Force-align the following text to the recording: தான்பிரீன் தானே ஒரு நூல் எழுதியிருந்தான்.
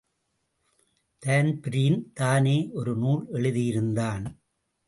தான்பிரீன் 1.23 2.11
தானே 2.13 2.69
ஒரு 2.73 2.95
நூல் 2.95 3.27
எழுதியிருந்தான். 3.33 4.25